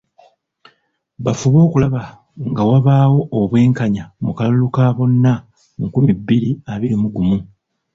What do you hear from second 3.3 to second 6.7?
obwenkanya mu kalulu ka bonna nkumi bbiri